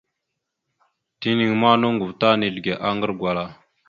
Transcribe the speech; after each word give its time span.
Tenaŋ 1.19 1.51
ma, 1.61 1.71
noŋgov 1.81 2.11
ta 2.19 2.29
nizləge 2.39 2.73
aŋgar 2.87 3.11
gwala. 3.19 3.45